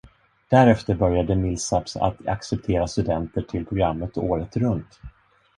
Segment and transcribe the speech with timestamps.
[0.49, 4.99] Därefter började Millsaps att acceptera studenter till programmet året runt.